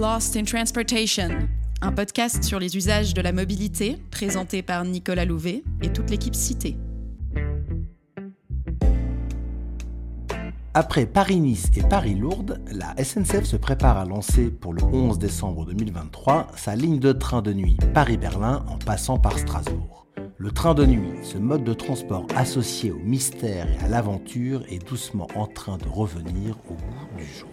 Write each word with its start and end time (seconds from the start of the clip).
Lost 0.00 0.36
in 0.36 0.44
Transportation, 0.44 1.28
un 1.80 1.90
podcast 1.90 2.44
sur 2.44 2.60
les 2.60 2.76
usages 2.76 3.14
de 3.14 3.20
la 3.20 3.32
mobilité 3.32 3.98
présenté 4.12 4.62
par 4.62 4.84
Nicolas 4.84 5.24
Louvet 5.24 5.64
et 5.82 5.92
toute 5.92 6.08
l'équipe 6.10 6.36
citée. 6.36 6.76
Après 10.72 11.04
Paris-Nice 11.04 11.72
et 11.74 11.82
Paris-Lourdes, 11.82 12.60
la 12.70 12.94
SNCF 13.02 13.42
se 13.42 13.56
prépare 13.56 13.98
à 13.98 14.04
lancer 14.04 14.52
pour 14.52 14.72
le 14.72 14.84
11 14.84 15.18
décembre 15.18 15.66
2023 15.66 16.46
sa 16.54 16.76
ligne 16.76 17.00
de 17.00 17.10
train 17.10 17.42
de 17.42 17.52
nuit 17.52 17.76
Paris-Berlin 17.92 18.64
en 18.68 18.78
passant 18.78 19.18
par 19.18 19.36
Strasbourg. 19.36 20.06
Le 20.36 20.52
train 20.52 20.74
de 20.74 20.86
nuit, 20.86 21.10
ce 21.24 21.38
mode 21.38 21.64
de 21.64 21.74
transport 21.74 22.24
associé 22.36 22.92
au 22.92 22.98
mystère 22.98 23.66
et 23.68 23.84
à 23.84 23.88
l'aventure, 23.88 24.62
est 24.68 24.86
doucement 24.88 25.26
en 25.34 25.48
train 25.48 25.76
de 25.76 25.88
revenir 25.88 26.56
au 26.70 26.74
goût 26.74 27.18
du 27.18 27.24
jour. 27.24 27.48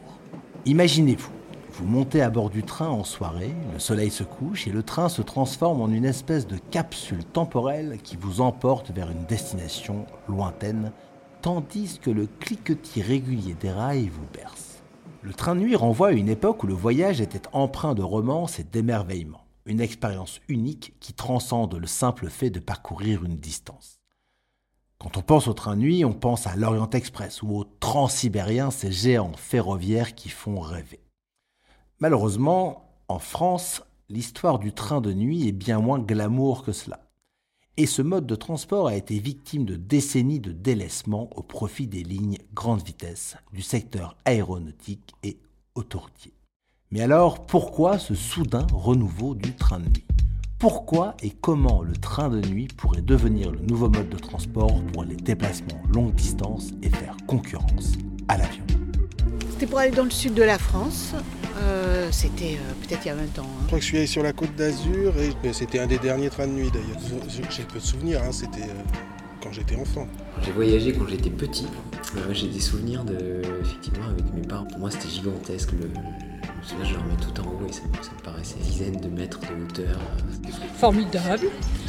Imaginez-vous, 0.67 1.34
vous 1.77 1.87
montez 1.87 2.21
à 2.21 2.29
bord 2.29 2.49
du 2.49 2.63
train 2.63 2.87
en 2.87 3.03
soirée, 3.03 3.53
le 3.73 3.79
soleil 3.79 4.09
se 4.09 4.23
couche 4.23 4.65
et 4.65 4.71
le 4.71 4.81
train 4.81 5.09
se 5.09 5.21
transforme 5.21 5.81
en 5.81 5.89
une 5.89 6.05
espèce 6.05 6.47
de 6.47 6.57
capsule 6.57 7.25
temporelle 7.25 7.99
qui 8.01 8.15
vous 8.15 8.39
emporte 8.39 8.91
vers 8.91 9.11
une 9.11 9.25
destination 9.25 10.05
lointaine 10.29 10.93
tandis 11.41 11.99
que 11.99 12.09
le 12.09 12.27
cliquetis 12.39 13.01
régulier 13.01 13.55
des 13.55 13.69
rails 13.69 14.07
vous 14.07 14.25
berce. 14.33 14.83
Le 15.21 15.33
train 15.33 15.53
nuit 15.53 15.75
renvoie 15.75 16.07
à 16.07 16.13
une 16.13 16.29
époque 16.29 16.63
où 16.63 16.67
le 16.67 16.73
voyage 16.73 17.19
était 17.19 17.47
empreint 17.51 17.93
de 17.93 18.03
romance 18.03 18.57
et 18.57 18.63
d'émerveillement, 18.63 19.45
une 19.65 19.81
expérience 19.81 20.39
unique 20.47 20.93
qui 21.01 21.11
transcende 21.11 21.75
le 21.75 21.87
simple 21.87 22.29
fait 22.29 22.49
de 22.49 22.59
parcourir 22.59 23.25
une 23.25 23.37
distance. 23.37 23.99
Quand 24.97 25.17
on 25.17 25.21
pense 25.21 25.49
au 25.49 25.53
train 25.53 25.75
nuit, 25.75 26.05
on 26.05 26.13
pense 26.13 26.47
à 26.47 26.55
l'Orient 26.55 26.89
Express 26.91 27.43
ou 27.43 27.53
au 27.53 27.65
Transsibérien, 27.81 28.71
ces 28.71 28.93
géants 28.93 29.33
ferroviaires 29.35 30.15
qui 30.15 30.29
font 30.29 30.61
rêver. 30.61 31.04
Malheureusement, 31.99 32.91
en 33.07 33.19
France, 33.19 33.81
l'histoire 34.09 34.59
du 34.59 34.73
train 34.73 34.99
de 34.99 35.13
nuit 35.13 35.47
est 35.47 35.53
bien 35.53 35.79
moins 35.79 35.99
glamour 35.99 36.63
que 36.63 36.73
cela. 36.73 36.99
Et 37.77 37.85
ce 37.85 38.01
mode 38.01 38.27
de 38.27 38.35
transport 38.35 38.87
a 38.87 38.95
été 38.95 39.17
victime 39.17 39.63
de 39.63 39.77
décennies 39.77 40.41
de 40.41 40.51
délaissement 40.51 41.29
au 41.35 41.41
profit 41.41 41.87
des 41.87 42.03
lignes 42.03 42.37
grande 42.53 42.83
vitesse 42.83 43.37
du 43.53 43.61
secteur 43.61 44.17
aéronautique 44.25 45.13
et 45.23 45.39
autoroutier. 45.75 46.33
Mais 46.91 46.99
alors, 46.99 47.45
pourquoi 47.45 47.97
ce 47.97 48.13
soudain 48.13 48.67
renouveau 48.73 49.33
du 49.33 49.55
train 49.55 49.79
de 49.79 49.87
nuit? 49.87 50.05
Pourquoi 50.59 51.15
et 51.23 51.29
comment 51.29 51.81
le 51.81 51.95
train 51.95 52.29
de 52.29 52.45
nuit 52.45 52.67
pourrait 52.67 53.01
devenir 53.01 53.51
le 53.51 53.59
nouveau 53.59 53.89
mode 53.89 54.09
de 54.09 54.17
transport 54.17 54.83
pour 54.93 55.03
les 55.03 55.15
déplacements 55.15 55.81
longue 55.93 56.15
distance 56.15 56.71
et 56.81 56.89
faire 56.89 57.15
concurrence 57.25 57.93
à 58.27 58.37
l'avion? 58.37 58.65
C'était 59.51 59.67
pour 59.67 59.79
aller 59.79 59.95
dans 59.95 60.03
le 60.03 60.11
sud 60.11 60.33
de 60.33 60.43
la 60.43 60.57
France, 60.57 61.13
euh, 61.57 62.09
c'était 62.11 62.57
euh, 62.57 62.73
peut-être 62.81 63.05
il 63.05 63.07
y 63.07 63.11
a 63.11 63.15
20 63.15 63.39
ans. 63.39 63.43
Hein. 63.43 63.59
Je 63.61 63.67
crois 63.67 63.79
que 63.79 63.83
je 63.83 63.89
suis 63.89 63.97
allé 63.97 64.07
sur 64.07 64.23
la 64.23 64.33
côte 64.33 64.55
d'Azur 64.55 65.13
et 65.17 65.53
c'était 65.53 65.79
un 65.79 65.87
des 65.87 65.97
derniers 65.97 66.29
trains 66.29 66.47
de 66.47 66.53
nuit 66.53 66.69
d'ailleurs. 66.71 66.99
J'ai 67.49 67.63
peu 67.63 67.79
de 67.79 67.83
souvenirs, 67.83 68.21
hein, 68.23 68.31
c'était 68.31 68.63
euh, 68.63 68.83
quand 69.41 69.51
j'étais 69.53 69.75
enfant. 69.75 70.07
J'ai 70.43 70.51
voyagé 70.51 70.93
quand 70.93 71.07
j'étais 71.07 71.29
petit. 71.29 71.67
J'ai 72.31 72.47
des 72.47 72.59
souvenirs 72.59 73.03
de, 73.03 73.41
effectivement 73.61 74.05
avec 74.05 74.33
mes 74.33 74.41
parents. 74.41 74.65
Pour 74.65 74.79
moi 74.79 74.91
c'était 74.91 75.09
gigantesque. 75.09 75.71
Le, 75.73 75.89
je 76.83 76.93
dormais 76.93 77.15
tout 77.21 77.41
en 77.41 77.45
haut 77.45 77.67
et 77.67 77.71
ça, 77.71 77.81
me 77.83 78.23
paraissait 78.23 78.57
dizaines 78.59 78.99
de 78.99 79.07
mètres 79.07 79.39
de 79.39 79.63
hauteur. 79.63 79.99
Formidable. 80.77 81.47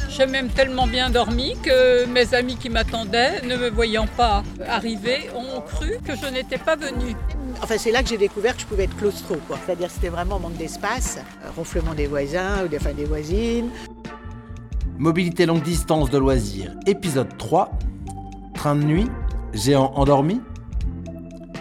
J'ai 0.09 0.25
même 0.25 0.49
tellement 0.49 0.87
bien 0.87 1.09
dormi 1.09 1.55
que 1.61 2.05
mes 2.05 2.33
amis 2.33 2.55
qui 2.57 2.69
m'attendaient, 2.69 3.41
ne 3.41 3.55
me 3.55 3.69
voyant 3.69 4.07
pas 4.07 4.43
arriver, 4.67 5.29
ont 5.35 5.61
cru 5.61 5.97
que 6.05 6.13
je 6.15 6.31
n'étais 6.31 6.57
pas 6.57 6.75
venue. 6.75 7.15
Enfin, 7.61 7.77
c'est 7.77 7.91
là 7.91 8.03
que 8.03 8.09
j'ai 8.09 8.17
découvert 8.17 8.55
que 8.55 8.61
je 8.61 8.65
pouvais 8.67 8.83
être 8.83 8.95
claustro, 8.95 9.35
quoi. 9.47 9.57
C'est-à-dire 9.65 9.89
c'était 9.89 10.09
vraiment 10.09 10.39
manque 10.39 10.57
d'espace, 10.57 11.19
euh, 11.43 11.49
ronflement 11.55 11.93
des 11.93 12.07
voisins 12.07 12.65
ou 12.65 12.67
des, 12.67 12.77
enfin, 12.77 12.93
des 12.93 13.05
voisines. 13.05 13.69
Mobilité 14.97 15.45
longue 15.45 15.63
distance 15.63 16.09
de 16.09 16.17
loisirs, 16.17 16.73
épisode 16.85 17.37
3. 17.37 17.71
Train 18.53 18.75
de 18.75 18.83
nuit, 18.83 19.07
géant 19.53 19.91
endormi. 19.95 20.41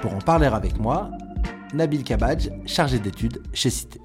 Pour 0.01 0.15
en 0.15 0.19
parler 0.19 0.47
avec 0.47 0.79
moi, 0.79 1.11
Nabil 1.75 2.05
Kabadj, 2.05 2.51
chargé 2.67 2.99
d'études 2.99 3.43
chez 3.53 3.71
Cité. 3.71 4.01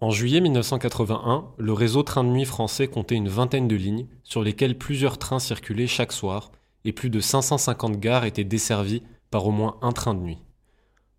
En 0.00 0.10
juillet 0.10 0.40
1981, 0.40 1.46
le 1.58 1.72
réseau 1.72 2.02
Train 2.02 2.22
de 2.22 2.28
nuit 2.28 2.44
français 2.44 2.86
comptait 2.86 3.14
une 3.14 3.28
vingtaine 3.28 3.66
de 3.66 3.76
lignes 3.76 4.06
sur 4.24 4.42
lesquelles 4.42 4.76
plusieurs 4.76 5.18
trains 5.18 5.38
circulaient 5.38 5.86
chaque 5.86 6.12
soir 6.12 6.52
et 6.84 6.92
plus 6.92 7.10
de 7.10 7.18
550 7.18 7.98
gares 7.98 8.24
étaient 8.24 8.44
desservies 8.44 9.02
par 9.30 9.46
au 9.46 9.50
moins 9.50 9.76
un 9.82 9.92
train 9.92 10.14
de 10.14 10.20
nuit. 10.20 10.38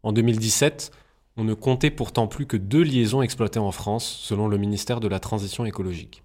En 0.03 0.11
2017, 0.11 0.91
on 1.37 1.43
ne 1.43 1.53
comptait 1.53 1.91
pourtant 1.91 2.27
plus 2.27 2.45
que 2.45 2.57
deux 2.57 2.81
liaisons 2.81 3.21
exploitées 3.21 3.59
en 3.59 3.71
France, 3.71 4.05
selon 4.05 4.47
le 4.47 4.57
ministère 4.57 4.99
de 4.99 5.07
la 5.07 5.19
Transition 5.19 5.65
écologique. 5.65 6.23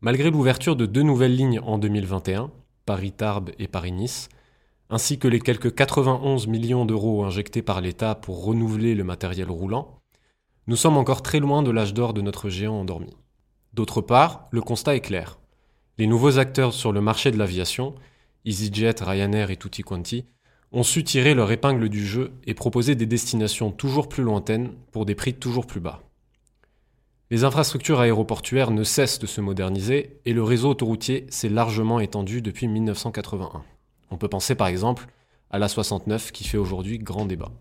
Malgré 0.00 0.30
l'ouverture 0.30 0.76
de 0.76 0.86
deux 0.86 1.02
nouvelles 1.02 1.36
lignes 1.36 1.60
en 1.60 1.78
2021, 1.78 2.50
Paris-Tarbes 2.86 3.50
et 3.58 3.68
Paris-Nice, 3.68 4.30
ainsi 4.88 5.18
que 5.18 5.28
les 5.28 5.40
quelques 5.40 5.74
91 5.74 6.46
millions 6.46 6.86
d'euros 6.86 7.24
injectés 7.24 7.62
par 7.62 7.80
l'État 7.80 8.14
pour 8.14 8.44
renouveler 8.44 8.94
le 8.94 9.04
matériel 9.04 9.50
roulant, 9.50 10.00
nous 10.66 10.76
sommes 10.76 10.96
encore 10.96 11.22
très 11.22 11.38
loin 11.38 11.62
de 11.62 11.70
l'âge 11.70 11.94
d'or 11.94 12.14
de 12.14 12.22
notre 12.22 12.48
géant 12.48 12.80
endormi. 12.80 13.14
D'autre 13.74 14.00
part, 14.00 14.48
le 14.50 14.62
constat 14.62 14.96
est 14.96 15.00
clair. 15.00 15.38
Les 15.98 16.06
nouveaux 16.06 16.38
acteurs 16.38 16.72
sur 16.72 16.92
le 16.92 17.00
marché 17.00 17.30
de 17.30 17.36
l'aviation, 17.36 17.94
EasyJet, 18.44 18.96
Ryanair 19.02 19.50
et 19.50 19.56
Tutti 19.56 19.82
Quanti, 19.82 20.24
ont 20.72 20.82
su 20.82 21.02
tirer 21.04 21.34
leur 21.34 21.50
épingle 21.50 21.88
du 21.88 22.06
jeu 22.06 22.32
et 22.46 22.54
proposer 22.54 22.94
des 22.94 23.06
destinations 23.06 23.72
toujours 23.72 24.08
plus 24.08 24.22
lointaines 24.22 24.70
pour 24.92 25.04
des 25.04 25.14
prix 25.14 25.34
toujours 25.34 25.66
plus 25.66 25.80
bas. 25.80 26.02
Les 27.30 27.44
infrastructures 27.44 28.00
aéroportuaires 28.00 28.70
ne 28.70 28.82
cessent 28.82 29.20
de 29.20 29.26
se 29.26 29.40
moderniser 29.40 30.20
et 30.24 30.32
le 30.32 30.42
réseau 30.42 30.70
autoroutier 30.70 31.26
s'est 31.30 31.48
largement 31.48 32.00
étendu 32.00 32.42
depuis 32.42 32.66
1981. 32.66 33.62
On 34.10 34.16
peut 34.16 34.28
penser 34.28 34.54
par 34.54 34.66
exemple 34.66 35.06
à 35.50 35.58
la 35.58 35.68
69 35.68 36.32
qui 36.32 36.44
fait 36.44 36.58
aujourd'hui 36.58 36.98
grand 36.98 37.26
débat. 37.26 37.52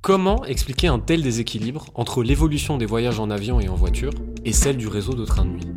Comment 0.00 0.44
expliquer 0.44 0.88
un 0.88 0.98
tel 0.98 1.22
déséquilibre 1.22 1.86
entre 1.94 2.22
l'évolution 2.22 2.76
des 2.76 2.86
voyages 2.86 3.20
en 3.20 3.30
avion 3.30 3.60
et 3.60 3.68
en 3.68 3.76
voiture 3.76 4.12
et 4.44 4.52
celle 4.52 4.76
du 4.76 4.88
réseau 4.88 5.14
de 5.14 5.24
train 5.24 5.44
de 5.44 5.50
nuit? 5.50 5.68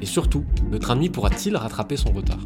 Et 0.00 0.06
surtout, 0.06 0.44
le 0.70 0.78
train 0.78 0.96
de 0.96 1.00
nuit 1.00 1.10
pourra-t-il 1.10 1.56
rattraper 1.56 1.96
son 1.96 2.12
retard? 2.12 2.40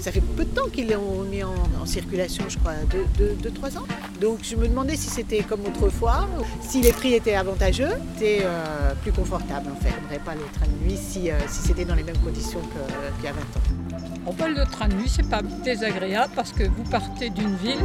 Ça 0.00 0.12
fait 0.12 0.20
peu 0.20 0.44
de 0.44 0.50
temps 0.50 0.68
qu'ils 0.72 0.90
l'ont 0.90 1.22
mis 1.24 1.42
en, 1.42 1.54
circulation, 1.84 2.44
je 2.48 2.58
crois, 2.58 2.72
2-3 3.18 3.78
ans. 3.78 3.86
Donc 4.20 4.40
je 4.42 4.56
me 4.56 4.68
demandais 4.68 4.96
si 4.96 5.10
c'était 5.10 5.42
comme 5.42 5.64
autrefois, 5.66 6.28
si 6.60 6.80
les 6.80 6.92
prix 6.92 7.14
étaient 7.14 7.34
avantageux, 7.34 7.90
c'était 8.14 8.40
euh, 8.44 8.94
plus 9.02 9.12
confortable 9.12 9.70
en 9.70 9.80
fait. 9.80 9.92
On 10.08 10.12
ne 10.12 10.18
pas 10.18 10.34
le 10.34 10.42
train 10.52 10.66
de 10.66 10.84
nuit 10.84 10.96
si, 10.96 11.30
euh, 11.30 11.38
si 11.48 11.62
c'était 11.62 11.84
dans 11.84 11.94
les 11.94 12.02
mêmes 12.02 12.18
conditions 12.18 12.60
qu'il 12.60 13.24
y 13.24 13.28
a 13.28 13.32
20 13.32 13.40
ans. 13.40 14.00
On 14.26 14.32
parle 14.32 14.54
de 14.54 14.64
train 14.70 14.88
de 14.88 14.94
nuit, 14.94 15.08
c'est 15.08 15.28
pas 15.28 15.40
désagréable 15.64 16.32
parce 16.36 16.52
que 16.52 16.64
vous 16.64 16.84
partez 16.84 17.30
d'une 17.30 17.56
ville, 17.56 17.80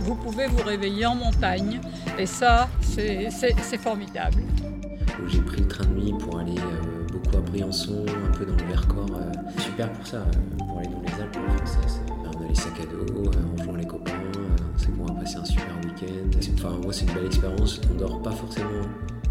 vous 0.00 0.14
pouvez 0.14 0.46
vous 0.46 0.62
réveiller 0.62 1.06
en 1.06 1.14
montagne. 1.14 1.80
Et 2.18 2.26
ça, 2.26 2.68
c'est 2.82 3.78
formidable. 3.78 4.42
J'ai 5.26 5.40
pris 5.40 5.56
le 5.60 5.68
train 5.68 5.84
de 5.84 6.00
nuit 6.00 6.14
pour 6.18 6.38
aller 6.38 6.56
euh, 6.58 6.87
Briançon, 7.50 8.04
un 8.06 8.36
peu 8.36 8.44
dans 8.44 8.56
le 8.56 8.64
Vercors. 8.64 9.06
super 9.58 9.92
pour 9.92 10.06
ça, 10.06 10.24
pour 10.58 10.78
aller 10.78 10.88
dans 10.88 11.00
les 11.00 11.22
Alpes 11.22 11.38
on 12.38 12.44
a 12.44 12.48
les 12.48 12.54
sacs 12.54 12.80
à 12.80 12.84
dos, 12.84 13.24
euh, 13.24 13.30
on 13.58 13.62
joue 13.62 13.76
les 13.76 13.86
copains, 13.86 14.12
euh, 14.12 14.48
on 14.74 14.78
sait 14.78 14.88
qu'on 14.90 15.04
va 15.04 15.20
passer 15.20 15.36
un 15.36 15.44
super 15.44 15.76
week-end. 15.84 16.38
Enfin, 16.54 16.78
moi, 16.82 16.92
c'est 16.92 17.04
une 17.06 17.12
belle 17.12 17.26
expérience. 17.26 17.80
On 17.90 17.94
dort 17.94 18.22
pas 18.22 18.32
forcément 18.32 18.82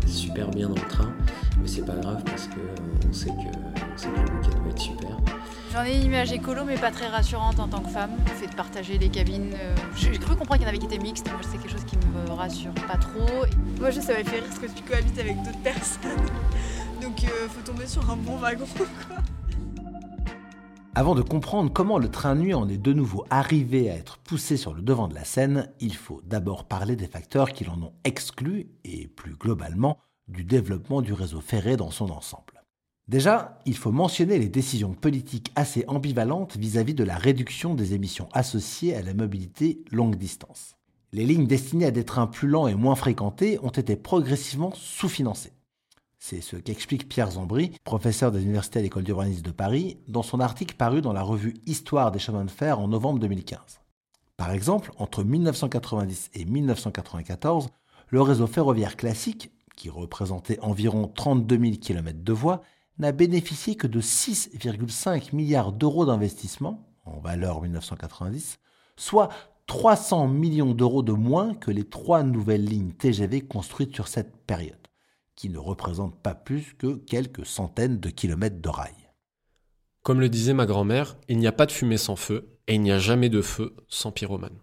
super 0.06 0.50
bien 0.50 0.70
dans 0.70 0.76
le 0.76 0.90
train, 0.90 1.14
mais 1.62 1.68
c'est 1.68 1.86
pas 1.86 1.96
grave 1.96 2.24
parce 2.26 2.48
qu'on 2.48 2.60
euh, 2.60 3.14
sait 3.14 3.30
que, 3.30 4.08
le 4.08 4.12
week-end 4.12 4.64
va 4.64 4.70
être 4.70 4.80
super. 4.80 5.10
J'en 5.74 5.84
ai 5.84 5.98
une 5.98 6.04
image 6.04 6.32
écolo, 6.32 6.64
mais 6.66 6.76
pas 6.76 6.92
très 6.92 7.08
rassurante 7.08 7.60
en 7.60 7.68
tant 7.68 7.82
que 7.82 7.90
femme. 7.90 8.12
Le 8.26 8.34
fait 8.34 8.48
de 8.48 8.56
partager 8.56 8.98
les 8.98 9.10
cabines. 9.10 9.54
J'ai 9.96 10.12
cru 10.12 10.36
comprendre 10.36 10.54
qu'il 10.54 10.62
y 10.62 10.66
en 10.66 10.70
avait 10.70 10.80
qui 10.80 10.86
étaient 10.86 10.98
mixtes. 10.98 11.30
Moi, 11.30 11.42
c'est 11.44 11.58
quelque 11.58 11.72
chose 11.72 11.86
qui 11.86 11.98
me 11.98 12.32
rassure 12.32 12.74
pas 12.88 12.98
trop. 12.98 13.46
Moi, 13.80 13.92
je, 13.92 14.00
ça 14.00 14.14
m'a 14.14 14.24
fait 14.24 14.38
rire 14.38 14.44
parce 14.48 14.60
que 14.60 14.66
tu 14.68 14.84
cohabites 14.84 15.20
avec 15.20 15.38
d'autres 15.44 15.60
personnes. 15.60 16.12
Donc, 17.18 17.32
il 17.32 17.50
faut 17.50 17.62
tomber 17.72 17.88
sur 17.88 18.08
un 18.12 18.16
bon 18.16 18.38
wagon. 18.38 18.66
Avant 20.96 21.16
de 21.16 21.24
comprendre 21.24 21.74
comment 21.74 21.98
le 21.98 22.10
train 22.10 22.36
nuit 22.36 22.54
en 22.54 22.70
est 22.70 22.78
de 22.78 22.94
nouveau 22.94 23.26
arrivé 23.32 23.90
à 23.90 23.96
être 23.96 24.20
poussé 24.20 24.56
sur 24.56 24.74
le 24.74 24.84
devant 24.84 25.08
de 25.08 25.16
la 25.16 25.24
scène, 25.24 25.72
il 25.80 25.96
faut 25.96 26.22
d'abord 26.26 26.66
parler 26.66 26.96
des 26.96 27.08
facteurs 27.08 27.54
qui 27.54 27.64
l'en 27.64 27.82
ont 27.82 27.94
exclu 28.04 28.68
et 28.84 29.08
plus 29.08 29.36
globalement 29.36 29.98
du 30.28 30.44
développement 30.44 31.02
du 31.02 31.14
réseau 31.14 31.42
ferré 31.42 31.76
dans 31.76 31.90
son 31.92 32.12
ensemble. 32.12 32.64
Déjà, 33.08 33.58
il 33.66 33.78
faut 33.78 33.92
mentionner 33.92 34.38
les 34.38 34.50
décisions 34.50 34.94
politiques 34.94 35.52
assez 35.56 35.86
ambivalentes 35.88 36.58
vis-à-vis 36.58 36.94
-vis 36.94 36.98
de 36.98 37.04
la 37.04 37.18
réduction 37.18 37.74
des 37.74 37.96
émissions 37.96 38.30
associées 38.34 38.96
à 38.96 39.02
la 39.02 39.16
mobilité 39.16 39.84
longue 39.92 40.18
distance. 40.18 40.76
Les 41.14 41.26
lignes 41.26 41.48
destinées 41.48 41.86
à 41.86 41.92
des 41.92 42.06
trains 42.06 42.28
plus 42.28 42.48
lents 42.48 42.68
et 42.68 42.76
moins 42.76 42.96
fréquentés 42.96 43.58
ont 43.64 43.70
été 43.70 43.96
progressivement 43.96 44.74
sous-financées. 44.76 45.57
C'est 46.20 46.42
ce 46.42 46.56
qu'explique 46.56 47.08
Pierre 47.08 47.32
Zambry, 47.32 47.72
professeur 47.84 48.32
des 48.32 48.44
universités 48.44 48.80
à 48.80 48.82
l'école 48.82 49.04
d'urbanisme 49.04 49.44
de 49.44 49.52
Paris, 49.52 49.98
dans 50.08 50.24
son 50.24 50.40
article 50.40 50.76
paru 50.76 51.02
dans 51.02 51.14
la 51.14 51.22
revue 51.22 51.56
Histoire 51.66 52.12
des 52.12 52.20
chemins 52.20 52.46
de 52.46 52.52
fer 52.52 52.80
en 52.80 52.88
novembre 52.88 53.20
2015. 53.20 53.60
Par 54.36 54.52
exemple, 54.52 54.92
entre 54.98 55.24
1990 55.24 56.32
et 56.34 56.46
1994, 56.46 57.70
le 58.10 58.22
réseau 58.22 58.48
ferroviaire 58.48 58.96
classique, 58.96 59.52
qui 59.76 59.90
représentait 59.90 60.60
environ 60.62 61.08
32 61.08 61.58
000 61.60 61.72
km 61.78 62.24
de 62.24 62.34
voies, 62.34 62.62
n'a 63.00 63.12
bénéficié 63.12 63.76
que 63.76 63.88
de 63.88 64.02
6,5 64.02 65.36
milliards 65.36 65.72
d'euros 65.72 66.06
d'investissement, 66.06 66.88
en 67.06 67.20
valeur 67.20 67.62
1990, 67.62 68.60
soit 68.96 69.30
300 69.68 70.28
millions 70.28 70.74
d'euros 70.74 71.04
de 71.04 71.12
moins 71.12 71.54
que 71.54 71.72
les 71.72 71.84
trois 71.84 72.24
nouvelles 72.24 72.66
lignes 72.66 72.94
TGV 72.94 73.42
construites 73.42 73.94
sur 73.94 74.08
cette 74.08 74.36
période, 74.46 74.87
qui 75.38 75.50
ne 75.50 75.60
représentent 75.60 76.22
pas 76.22 76.36
plus 76.36 76.74
que 76.78 76.96
quelques 76.96 77.46
centaines 77.46 78.02
de 78.02 78.10
kilomètres 78.10 78.60
de 78.60 78.70
rails. 78.70 79.12
Comme 80.02 80.20
le 80.20 80.30
disait 80.30 80.54
ma 80.54 80.66
grand-mère, 80.66 81.16
il 81.30 81.38
n'y 81.38 81.48
a 81.48 81.54
pas 81.54 81.68
de 81.68 81.72
fumée 81.72 81.98
sans 81.98 82.16
feu, 82.18 82.58
et 82.68 82.76
il 82.76 82.82
n'y 82.82 82.92
a 82.92 83.00
jamais 83.00 83.30
de 83.30 83.42
feu 83.42 83.76
sans 83.88 84.12
pyromane. 84.12 84.58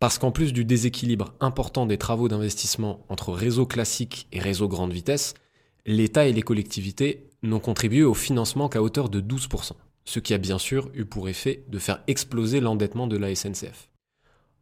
Parce 0.00 0.18
qu'en 0.18 0.32
plus 0.32 0.52
du 0.52 0.64
déséquilibre 0.64 1.34
important 1.38 1.86
des 1.86 1.98
travaux 1.98 2.26
d'investissement 2.26 3.04
entre 3.08 3.32
réseau 3.32 3.66
classique 3.66 4.26
et 4.32 4.40
réseau 4.40 4.66
grande 4.66 4.92
vitesse, 4.92 5.34
l'État 5.86 6.26
et 6.26 6.32
les 6.32 6.42
collectivités 6.42 7.30
n'ont 7.42 7.60
contribué 7.60 8.02
au 8.02 8.14
financement 8.14 8.68
qu'à 8.68 8.82
hauteur 8.82 9.10
de 9.10 9.20
12%, 9.20 9.72
ce 10.04 10.20
qui 10.20 10.32
a 10.32 10.38
bien 10.38 10.58
sûr 10.58 10.90
eu 10.94 11.04
pour 11.04 11.28
effet 11.28 11.64
de 11.68 11.78
faire 11.78 12.02
exploser 12.06 12.60
l'endettement 12.60 13.06
de 13.06 13.16
la 13.16 13.34
SNCF. 13.34 13.90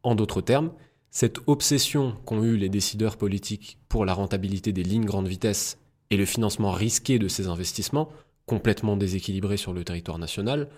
En 0.02 0.14
d'autres 0.14 0.40
termes, 0.40 0.72
cette 1.10 1.40
obsession 1.46 2.16
qu'ont 2.24 2.42
eue 2.42 2.56
les 2.56 2.68
décideurs 2.68 3.16
politiques 3.16 3.78
pour 3.88 4.04
la 4.04 4.14
rentabilité 4.14 4.72
des 4.72 4.84
lignes 4.84 5.04
grande 5.04 5.26
vitesse 5.26 5.78
et 6.10 6.16
le 6.16 6.24
financement 6.24 6.72
risqué 6.72 7.18
de 7.18 7.28
ces 7.28 7.48
investissements, 7.48 8.10
complètement 8.46 8.96
déséquilibrés 8.96 9.56
sur 9.56 9.72
le 9.72 9.84
territoire 9.84 10.18
national, 10.18 10.68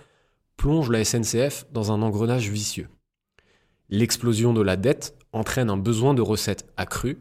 plonge 0.56 0.90
la 0.90 1.04
SNCF 1.04 1.66
dans 1.72 1.92
un 1.92 2.02
engrenage 2.02 2.48
vicieux. 2.48 2.88
L'explosion 3.88 4.54
de 4.54 4.62
la 4.62 4.76
dette 4.76 5.14
entraîne 5.32 5.70
un 5.70 5.76
besoin 5.76 6.14
de 6.14 6.22
recettes 6.22 6.66
accrues, 6.76 7.18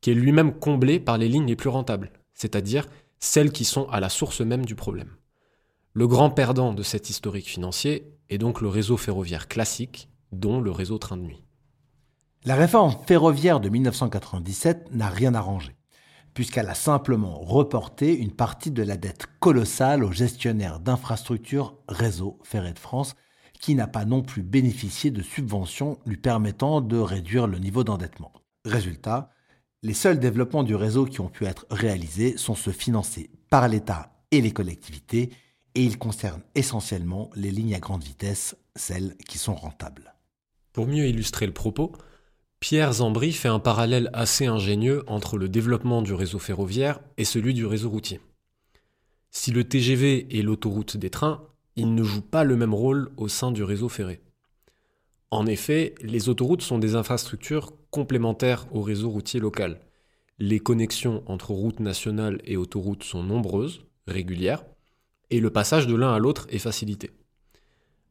qui 0.00 0.10
est 0.10 0.14
lui-même 0.14 0.52
comblé 0.52 0.98
par 0.98 1.18
les 1.18 1.28
lignes 1.28 1.46
les 1.46 1.56
plus 1.56 1.68
rentables, 1.68 2.10
c'est-à-dire 2.34 2.88
celles 3.20 3.52
qui 3.52 3.64
sont 3.64 3.88
à 3.90 4.00
la 4.00 4.08
source 4.08 4.40
même 4.40 4.64
du 4.64 4.74
problème. 4.74 5.14
Le 5.92 6.08
grand 6.08 6.30
perdant 6.30 6.72
de 6.72 6.82
cet 6.82 7.10
historique 7.10 7.48
financier 7.48 8.12
est 8.28 8.38
donc 8.38 8.60
le 8.60 8.68
réseau 8.68 8.96
ferroviaire 8.96 9.46
classique, 9.46 10.08
dont 10.32 10.60
le 10.60 10.70
réseau 10.70 10.98
train 10.98 11.16
de 11.16 11.22
nuit. 11.22 11.42
La 12.46 12.54
réforme 12.54 12.96
ferroviaire 13.06 13.60
de 13.60 13.68
1997 13.68 14.94
n'a 14.94 15.10
rien 15.10 15.34
arrangé, 15.34 15.76
puisqu'elle 16.32 16.70
a 16.70 16.74
simplement 16.74 17.38
reporté 17.38 18.16
une 18.16 18.32
partie 18.32 18.70
de 18.70 18.82
la 18.82 18.96
dette 18.96 19.26
colossale 19.40 20.02
au 20.02 20.10
gestionnaire 20.10 20.80
d'infrastructures 20.80 21.76
Réseau 21.86 22.38
Ferré 22.42 22.72
de 22.72 22.78
France, 22.78 23.14
qui 23.60 23.74
n'a 23.74 23.86
pas 23.86 24.06
non 24.06 24.22
plus 24.22 24.42
bénéficié 24.42 25.10
de 25.10 25.20
subventions 25.20 25.98
lui 26.06 26.16
permettant 26.16 26.80
de 26.80 26.96
réduire 26.96 27.46
le 27.46 27.58
niveau 27.58 27.84
d'endettement. 27.84 28.32
Résultat, 28.64 29.28
les 29.82 29.92
seuls 29.92 30.18
développements 30.18 30.62
du 30.62 30.74
réseau 30.74 31.04
qui 31.04 31.20
ont 31.20 31.28
pu 31.28 31.44
être 31.44 31.66
réalisés 31.70 32.38
sont 32.38 32.54
ceux 32.54 32.72
financés 32.72 33.28
par 33.50 33.68
l'État 33.68 34.14
et 34.30 34.40
les 34.40 34.52
collectivités, 34.52 35.28
et 35.74 35.84
ils 35.84 35.98
concernent 35.98 36.44
essentiellement 36.54 37.28
les 37.34 37.50
lignes 37.50 37.74
à 37.74 37.80
grande 37.80 38.02
vitesse, 38.02 38.56
celles 38.76 39.14
qui 39.28 39.36
sont 39.36 39.54
rentables. 39.54 40.14
Pour 40.72 40.86
mieux 40.86 41.06
illustrer 41.06 41.44
le 41.44 41.52
propos, 41.52 41.92
Pierre 42.60 42.92
Zambry 42.92 43.32
fait 43.32 43.48
un 43.48 43.58
parallèle 43.58 44.10
assez 44.12 44.44
ingénieux 44.44 45.02
entre 45.06 45.38
le 45.38 45.48
développement 45.48 46.02
du 46.02 46.12
réseau 46.12 46.38
ferroviaire 46.38 47.00
et 47.16 47.24
celui 47.24 47.54
du 47.54 47.64
réseau 47.64 47.88
routier. 47.88 48.20
Si 49.30 49.50
le 49.50 49.64
TGV 49.64 50.38
est 50.38 50.42
l'autoroute 50.42 50.98
des 50.98 51.08
trains, 51.08 51.42
ils 51.76 51.94
ne 51.94 52.02
jouent 52.02 52.20
pas 52.20 52.44
le 52.44 52.56
même 52.56 52.74
rôle 52.74 53.10
au 53.16 53.28
sein 53.28 53.50
du 53.50 53.62
réseau 53.62 53.88
ferré. 53.88 54.20
En 55.30 55.46
effet, 55.46 55.94
les 56.02 56.28
autoroutes 56.28 56.60
sont 56.60 56.78
des 56.78 56.96
infrastructures 56.96 57.72
complémentaires 57.90 58.66
au 58.72 58.82
réseau 58.82 59.08
routier 59.08 59.40
local. 59.40 59.80
Les 60.38 60.60
connexions 60.60 61.22
entre 61.26 61.52
routes 61.52 61.80
nationales 61.80 62.40
et 62.44 62.58
autoroutes 62.58 63.04
sont 63.04 63.22
nombreuses, 63.22 63.86
régulières, 64.06 64.64
et 65.30 65.40
le 65.40 65.50
passage 65.50 65.86
de 65.86 65.94
l'un 65.94 66.12
à 66.12 66.18
l'autre 66.18 66.46
est 66.50 66.58
facilité. 66.58 67.10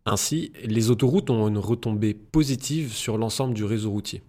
Ainsi, 0.06 0.54
les 0.64 0.90
autoroutes 0.90 1.30
ont 1.30 1.48
une 1.48 1.60
retombée 1.60 2.16
positive 2.16 2.94
sur 2.94 3.20
l'ensemble 3.20 3.54
du 3.54 3.64
réseau 3.64 3.92
routier. 3.92 4.24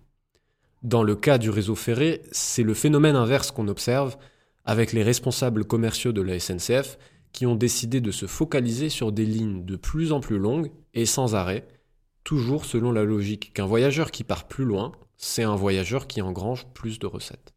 Dans 0.82 1.02
le 1.02 1.14
cas 1.14 1.36
du 1.36 1.50
réseau 1.50 1.74
ferré, 1.74 2.22
c'est 2.32 2.62
le 2.62 2.72
phénomène 2.72 3.16
inverse 3.16 3.50
qu'on 3.50 3.68
observe 3.68 4.16
avec 4.64 4.92
les 4.92 5.02
responsables 5.02 5.66
commerciaux 5.66 6.12
de 6.12 6.22
la 6.22 6.40
SNCF 6.40 6.96
qui 7.32 7.44
ont 7.44 7.54
décidé 7.54 8.00
de 8.00 8.10
se 8.10 8.26
focaliser 8.26 8.88
sur 8.88 9.12
des 9.12 9.26
lignes 9.26 9.64
de 9.66 9.76
plus 9.76 10.12
en 10.12 10.20
plus 10.20 10.38
longues 10.38 10.70
et 10.94 11.04
sans 11.04 11.34
arrêt, 11.34 11.68
toujours 12.24 12.64
selon 12.64 12.92
la 12.92 13.04
logique 13.04 13.52
qu'un 13.52 13.66
voyageur 13.66 14.10
qui 14.10 14.24
part 14.24 14.48
plus 14.48 14.64
loin, 14.64 14.92
c'est 15.18 15.42
un 15.42 15.54
voyageur 15.54 16.06
qui 16.06 16.22
engrange 16.22 16.66
plus 16.72 16.98
de 16.98 17.06
recettes. 17.06 17.52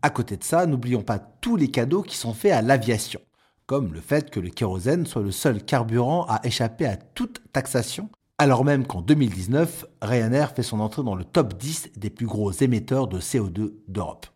À 0.00 0.10
côté 0.10 0.36
de 0.36 0.44
ça, 0.44 0.66
n'oublions 0.66 1.02
pas 1.02 1.18
tous 1.18 1.56
les 1.56 1.68
cadeaux 1.68 2.02
qui 2.02 2.16
sont 2.16 2.32
faits 2.32 2.52
à 2.52 2.62
l'aviation, 2.62 3.20
comme 3.66 3.92
le 3.92 4.00
fait 4.00 4.30
que 4.30 4.40
le 4.40 4.50
kérosène 4.50 5.06
soit 5.06 5.22
le 5.22 5.32
seul 5.32 5.64
carburant 5.64 6.26
à 6.28 6.40
échapper 6.46 6.86
à 6.86 6.96
toute 6.96 7.42
taxation, 7.52 8.08
alors 8.42 8.64
même 8.64 8.88
qu'en 8.88 9.02
2019, 9.02 9.86
Ryanair 10.02 10.50
fait 10.50 10.64
son 10.64 10.80
entrée 10.80 11.04
dans 11.04 11.14
le 11.14 11.22
top 11.22 11.54
10 11.56 11.92
des 11.96 12.10
plus 12.10 12.26
gros 12.26 12.50
émetteurs 12.50 13.06
de 13.06 13.20
CO2 13.20 13.74
d'Europe. 13.86 14.26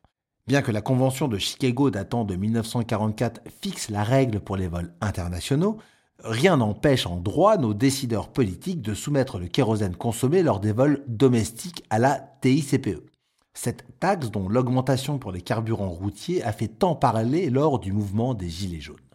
Bien 0.47 0.63
que 0.63 0.71
la 0.71 0.81
Convention 0.81 1.27
de 1.27 1.39
Chicago 1.39 1.91
datant 1.91 2.25
de 2.25 2.37
1944 2.37 3.41
fixe 3.61 3.91
la 3.91 4.05
règle 4.05 4.39
pour 4.39 4.57
les 4.57 4.69
vols 4.69 4.95
internationaux, 5.01 5.79
rien 6.23 6.59
n'empêche 6.59 7.05
en 7.05 7.17
droit 7.17 7.57
nos 7.57 7.75
décideurs 7.75 8.29
politiques 8.29 8.81
de 8.81 8.95
soumettre 8.95 9.41
le 9.41 9.49
kérosène 9.49 9.97
consommé 9.97 10.45
lors 10.45 10.61
des 10.61 10.71
vols 10.71 11.03
domestiques 11.09 11.83
à 11.91 11.99
la 11.99 12.21
TICPE. 12.43 13.11
Cette 13.55 13.99
taxe 13.99 14.31
dont 14.31 14.49
l'augmentation 14.49 15.19
pour 15.19 15.33
les 15.33 15.43
carburants 15.43 15.91
routiers 15.91 16.45
a 16.45 16.53
fait 16.53 16.69
tant 16.69 16.95
parler 16.95 17.51
lors 17.51 17.81
du 17.81 17.93
mouvement 17.93 18.35
des 18.35 18.49
Gilets 18.49 18.81
jaunes. 18.81 19.06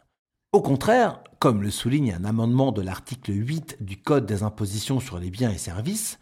Au 0.53 0.59
contraire, 0.59 1.23
comme 1.39 1.61
le 1.61 1.71
souligne 1.71 2.11
un 2.11 2.25
amendement 2.25 2.73
de 2.73 2.81
l'article 2.81 3.31
8 3.33 3.77
du 3.79 3.95
Code 3.95 4.25
des 4.25 4.43
impositions 4.43 4.99
sur 4.99 5.17
les 5.17 5.29
biens 5.29 5.49
et 5.49 5.57
services, 5.57 6.19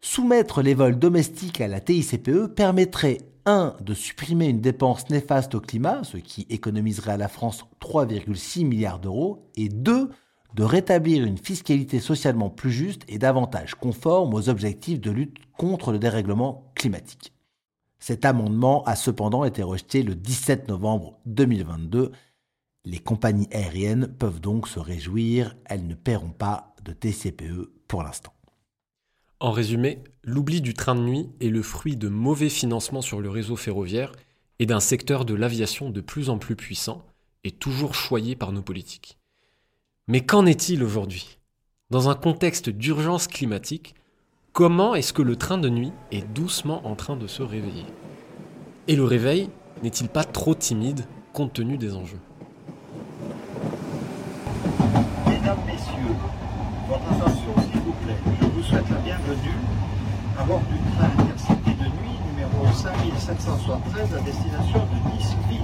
soumettre 0.00 0.62
les 0.62 0.74
vols 0.74 0.98
domestiques 0.98 1.60
à 1.60 1.68
la 1.68 1.80
TICPE 1.80 2.48
permettrait 2.56 3.18
1. 3.46 3.76
de 3.80 3.94
supprimer 3.94 4.48
une 4.48 4.60
dépense 4.60 5.08
néfaste 5.10 5.54
au 5.54 5.60
climat, 5.60 6.02
ce 6.02 6.16
qui 6.16 6.44
économiserait 6.50 7.12
à 7.12 7.16
la 7.16 7.28
France 7.28 7.66
3,6 7.80 8.66
milliards 8.66 8.98
d'euros, 8.98 9.48
et 9.54 9.68
2 9.68 10.10
de 10.54 10.62
rétablir 10.64 11.22
une 11.24 11.38
fiscalité 11.38 12.00
socialement 12.00 12.50
plus 12.50 12.72
juste 12.72 13.02
et 13.06 13.18
davantage 13.18 13.76
conforme 13.76 14.34
aux 14.34 14.48
objectifs 14.48 15.00
de 15.00 15.12
lutte 15.12 15.36
contre 15.56 15.92
le 15.92 16.00
dérèglement 16.00 16.72
climatique. 16.74 17.32
Cet 18.00 18.24
amendement 18.24 18.82
a 18.84 18.96
cependant 18.96 19.44
été 19.44 19.62
rejeté 19.62 20.02
le 20.02 20.16
17 20.16 20.66
novembre 20.66 21.20
2022. 21.26 22.10
Les 22.84 22.98
compagnies 22.98 23.48
aériennes 23.52 24.08
peuvent 24.18 24.40
donc 24.40 24.68
se 24.68 24.78
réjouir, 24.78 25.56
elles 25.64 25.86
ne 25.86 25.94
paieront 25.94 26.30
pas 26.30 26.74
de 26.84 26.92
TCPE 26.92 27.70
pour 27.86 28.02
l'instant. 28.02 28.32
En 29.40 29.52
résumé, 29.52 30.02
l'oubli 30.24 30.60
du 30.60 30.74
train 30.74 30.94
de 30.94 31.00
nuit 31.00 31.28
est 31.40 31.48
le 31.48 31.62
fruit 31.62 31.96
de 31.96 32.08
mauvais 32.08 32.48
financements 32.48 33.02
sur 33.02 33.20
le 33.20 33.30
réseau 33.30 33.56
ferroviaire 33.56 34.12
et 34.58 34.66
d'un 34.66 34.80
secteur 34.80 35.24
de 35.24 35.34
l'aviation 35.34 35.90
de 35.90 36.00
plus 36.00 36.28
en 36.30 36.38
plus 36.38 36.56
puissant 36.56 37.04
et 37.44 37.52
toujours 37.52 37.94
choyé 37.94 38.34
par 38.34 38.52
nos 38.52 38.62
politiques. 38.62 39.18
Mais 40.08 40.24
qu'en 40.24 40.46
est-il 40.46 40.82
aujourd'hui? 40.82 41.38
Dans 41.90 42.08
un 42.08 42.14
contexte 42.14 42.68
d'urgence 42.68 43.28
climatique, 43.28 43.94
comment 44.52 44.94
est-ce 44.94 45.12
que 45.12 45.22
le 45.22 45.36
train 45.36 45.58
de 45.58 45.68
nuit 45.68 45.92
est 46.10 46.26
doucement 46.32 46.86
en 46.86 46.96
train 46.96 47.16
de 47.16 47.26
se 47.26 47.42
réveiller? 47.42 47.86
Et 48.88 48.96
le 48.96 49.04
réveil 49.04 49.50
n'est-il 49.82 50.08
pas 50.08 50.24
trop 50.24 50.54
timide 50.54 51.06
compte 51.32 51.52
tenu 51.52 51.78
des 51.78 51.94
enjeux? 51.94 52.20
Votre 56.08 57.12
attention 57.12 57.54
s'il 57.70 57.80
vous 57.80 57.92
plaît. 57.92 58.16
Je 58.40 58.46
vous 58.46 58.62
souhaite 58.62 58.88
la 58.88 58.96
bienvenue 58.96 59.58
à 60.38 60.44
bord 60.44 60.60
du 60.60 60.78
train 60.96 61.22
Intercité 61.22 61.70
de 61.72 61.84
nuit 61.84 62.16
numéro 62.32 62.72
5773 62.72 64.14
à 64.14 64.20
destination 64.20 64.78
de 64.78 65.14
Nice-Ville. 65.14 65.60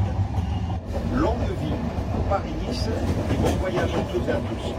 Longue 1.15 1.39
vie 1.63 1.73
Paris-Nice 2.29 2.89
et 3.31 3.37
bon 3.37 3.57
voyage 3.57 3.95
à 3.95 4.13
toutes 4.13 4.29
et 4.29 4.33
à 4.33 4.37
tous. 4.37 4.75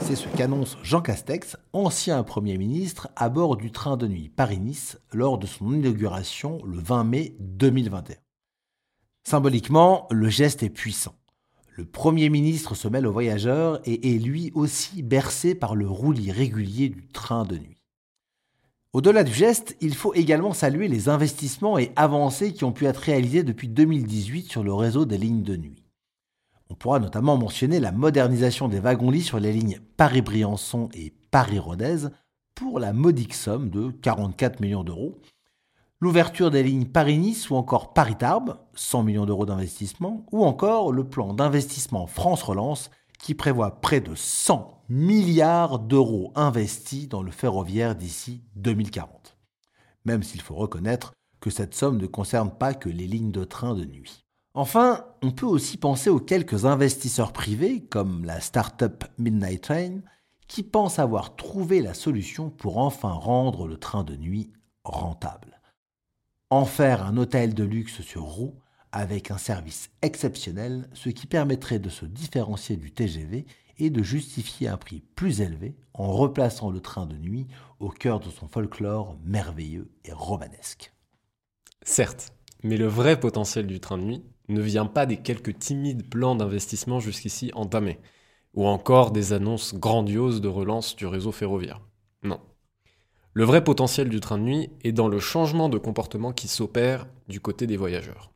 C'est 0.00 0.16
ce 0.16 0.28
qu'annonce 0.36 0.76
Jean 0.82 1.00
Castex, 1.00 1.56
ancien 1.72 2.22
Premier 2.22 2.58
ministre, 2.58 3.08
à 3.16 3.30
bord 3.30 3.56
du 3.56 3.72
train 3.72 3.96
de 3.96 4.06
nuit 4.06 4.28
Paris-Nice 4.28 4.98
lors 5.12 5.38
de 5.38 5.46
son 5.46 5.72
inauguration 5.72 6.60
le 6.66 6.78
20 6.78 7.04
mai 7.04 7.36
2021. 7.40 8.16
Symboliquement, 9.24 10.06
le 10.10 10.28
geste 10.28 10.62
est 10.62 10.70
puissant. 10.70 11.14
Le 11.74 11.86
Premier 11.86 12.28
ministre 12.28 12.74
se 12.74 12.86
mêle 12.86 13.06
aux 13.06 13.12
voyageurs 13.12 13.80
et 13.86 14.14
est 14.14 14.18
lui 14.18 14.52
aussi 14.54 15.02
bercé 15.02 15.54
par 15.54 15.74
le 15.74 15.88
roulis 15.88 16.30
régulier 16.30 16.90
du 16.90 17.08
train 17.08 17.44
de 17.44 17.56
nuit. 17.56 17.78
Au-delà 18.92 19.24
du 19.24 19.32
geste, 19.32 19.74
il 19.80 19.94
faut 19.94 20.12
également 20.12 20.52
saluer 20.52 20.86
les 20.86 21.08
investissements 21.08 21.78
et 21.78 21.92
avancées 21.96 22.52
qui 22.52 22.64
ont 22.64 22.72
pu 22.72 22.84
être 22.84 22.98
réalisés 22.98 23.42
depuis 23.42 23.68
2018 23.68 24.50
sur 24.50 24.62
le 24.62 24.74
réseau 24.74 25.06
des 25.06 25.16
lignes 25.16 25.42
de 25.42 25.56
nuit. 25.56 25.82
On 26.68 26.74
pourra 26.74 26.98
notamment 26.98 27.38
mentionner 27.38 27.80
la 27.80 27.90
modernisation 27.90 28.68
des 28.68 28.78
wagons-lits 28.78 29.22
sur 29.22 29.40
les 29.40 29.52
lignes 29.52 29.80
Paris-Briançon 29.96 30.90
et 30.92 31.14
Paris-Rodez 31.30 32.08
pour 32.54 32.80
la 32.80 32.92
modique 32.92 33.32
somme 33.32 33.70
de 33.70 33.90
44 33.90 34.60
millions 34.60 34.84
d'euros, 34.84 35.18
l'ouverture 36.02 36.50
des 36.50 36.64
lignes 36.64 36.86
Paris-Nice 36.86 37.48
ou 37.48 37.54
encore 37.54 37.92
Paris-Tarbes, 37.94 38.58
100 38.74 39.04
millions 39.04 39.24
d'euros 39.24 39.46
d'investissement, 39.46 40.26
ou 40.32 40.44
encore 40.44 40.90
le 40.90 41.04
plan 41.04 41.32
d'investissement 41.32 42.08
France 42.08 42.42
Relance 42.42 42.90
qui 43.20 43.36
prévoit 43.36 43.80
près 43.80 44.00
de 44.00 44.16
100 44.16 44.82
milliards 44.88 45.78
d'euros 45.78 46.32
investis 46.34 47.08
dans 47.08 47.22
le 47.22 47.30
ferroviaire 47.30 47.94
d'ici 47.94 48.42
2040. 48.56 49.36
Même 50.04 50.24
s'il 50.24 50.40
faut 50.40 50.56
reconnaître 50.56 51.12
que 51.40 51.50
cette 51.50 51.76
somme 51.76 51.98
ne 51.98 52.06
concerne 52.08 52.50
pas 52.50 52.74
que 52.74 52.88
les 52.88 53.06
lignes 53.06 53.30
de 53.30 53.44
train 53.44 53.76
de 53.76 53.84
nuit. 53.84 54.24
Enfin, 54.54 55.04
on 55.22 55.30
peut 55.30 55.46
aussi 55.46 55.76
penser 55.76 56.10
aux 56.10 56.18
quelques 56.18 56.64
investisseurs 56.64 57.32
privés, 57.32 57.84
comme 57.84 58.24
la 58.24 58.40
start-up 58.40 59.04
Midnight 59.18 59.62
Train, 59.62 60.00
qui 60.48 60.64
pensent 60.64 60.98
avoir 60.98 61.36
trouvé 61.36 61.80
la 61.80 61.94
solution 61.94 62.50
pour 62.50 62.78
enfin 62.78 63.12
rendre 63.12 63.68
le 63.68 63.76
train 63.76 64.02
de 64.02 64.16
nuit 64.16 64.52
rentable. 64.82 65.61
En 66.52 66.66
faire 66.66 67.06
un 67.06 67.16
hôtel 67.16 67.54
de 67.54 67.64
luxe 67.64 68.02
sur 68.02 68.24
roue 68.24 68.52
avec 68.92 69.30
un 69.30 69.38
service 69.38 69.88
exceptionnel, 70.02 70.86
ce 70.92 71.08
qui 71.08 71.26
permettrait 71.26 71.78
de 71.78 71.88
se 71.88 72.04
différencier 72.04 72.76
du 72.76 72.92
TGV 72.92 73.46
et 73.78 73.88
de 73.88 74.02
justifier 74.02 74.68
un 74.68 74.76
prix 74.76 75.02
plus 75.16 75.40
élevé 75.40 75.74
en 75.94 76.12
replaçant 76.12 76.70
le 76.70 76.80
train 76.80 77.06
de 77.06 77.16
nuit 77.16 77.46
au 77.80 77.88
cœur 77.88 78.20
de 78.20 78.28
son 78.28 78.48
folklore 78.48 79.16
merveilleux 79.24 79.90
et 80.04 80.12
romanesque. 80.12 80.92
Certes, 81.80 82.34
mais 82.62 82.76
le 82.76 82.86
vrai 82.86 83.18
potentiel 83.18 83.66
du 83.66 83.80
train 83.80 83.96
de 83.96 84.04
nuit 84.04 84.22
ne 84.50 84.60
vient 84.60 84.84
pas 84.84 85.06
des 85.06 85.16
quelques 85.16 85.58
timides 85.58 86.06
plans 86.06 86.36
d'investissement 86.36 87.00
jusqu'ici 87.00 87.50
entamés, 87.54 87.98
ou 88.52 88.66
encore 88.66 89.12
des 89.12 89.32
annonces 89.32 89.72
grandioses 89.74 90.42
de 90.42 90.48
relance 90.48 90.96
du 90.96 91.06
réseau 91.06 91.32
ferroviaire. 91.32 91.80
Non. 92.22 92.40
Le 93.34 93.44
vrai 93.44 93.64
potentiel 93.64 94.10
du 94.10 94.20
train 94.20 94.36
de 94.36 94.42
nuit 94.42 94.70
est 94.84 94.92
dans 94.92 95.08
le 95.08 95.18
changement 95.18 95.70
de 95.70 95.78
comportement 95.78 96.32
qui 96.32 96.48
s'opère 96.48 97.06
du 97.28 97.40
côté 97.40 97.66
des 97.66 97.78
voyageurs. 97.78 98.30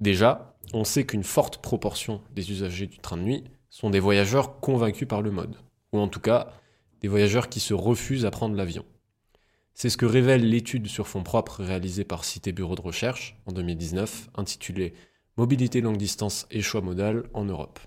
Déjà, 0.00 0.58
on 0.74 0.84
sait 0.84 1.06
qu'une 1.06 1.24
forte 1.24 1.58
proportion 1.58 2.20
des 2.34 2.50
usagers 2.50 2.86
du 2.86 2.98
train 2.98 3.16
de 3.16 3.22
nuit 3.22 3.44
sont 3.70 3.88
des 3.88 4.00
voyageurs 4.00 4.60
convaincus 4.60 5.08
par 5.08 5.22
le 5.22 5.30
mode, 5.30 5.56
ou 5.92 5.98
en 5.98 6.08
tout 6.08 6.20
cas 6.20 6.52
des 7.00 7.08
voyageurs 7.08 7.48
qui 7.48 7.60
se 7.60 7.72
refusent 7.72 8.26
à 8.26 8.30
prendre 8.30 8.54
l'avion. 8.54 8.84
C'est 9.72 9.88
ce 9.88 9.96
que 9.96 10.06
révèle 10.06 10.48
l'étude 10.48 10.88
sur 10.88 11.06
fonds 11.06 11.22
propres 11.22 11.62
réalisée 11.62 12.04
par 12.04 12.24
Cité 12.24 12.52
Bureau 12.52 12.74
de 12.74 12.82
Recherche 12.82 13.36
en 13.46 13.52
2019, 13.52 14.30
intitulée 14.34 14.94
Mobilité 15.38 15.82
longue 15.82 15.98
distance 15.98 16.46
et 16.50 16.62
choix 16.62 16.80
modal 16.80 17.24
en 17.34 17.44
Europe. 17.44 17.78